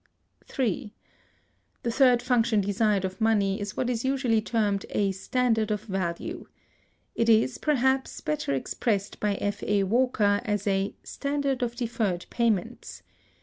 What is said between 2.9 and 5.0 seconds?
of money is what is usually termed